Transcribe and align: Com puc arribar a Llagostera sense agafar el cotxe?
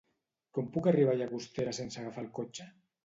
Com 0.57 0.71
puc 0.77 0.89
arribar 0.91 1.13
a 1.15 1.19
Llagostera 1.19 1.75
sense 1.81 2.01
agafar 2.03 2.25
el 2.27 2.33
cotxe? 2.39 2.67